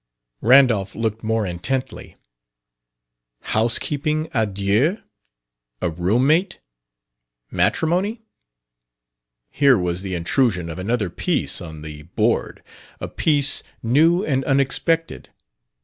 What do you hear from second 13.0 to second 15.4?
piece new and unexpected.